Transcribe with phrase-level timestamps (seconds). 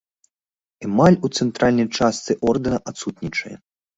[0.87, 3.55] Эмаль у цэнтральнай частцы ордэна адсутнічае.